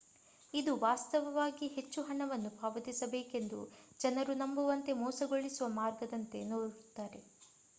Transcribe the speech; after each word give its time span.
ಇದು 0.53 0.71
ವಾಸ್ತವವಾಗಿ 0.77 1.67
ಹೆಚ್ಚು 1.73 1.99
ಹಣವನ್ನು 2.01 2.51
ಪಾವತಿಸಬೇಕೆಂದು 2.55 3.59
ಜನರು 3.99 4.35
ನಂಬುವಂತೆ 4.35 4.93
ಮೋಸಗೊಳಿಸುವ 5.01 5.67
ಮಾರ್ಗದಂತೆ 5.77 6.41
ತೋರುತ್ತದೆ 6.51 7.21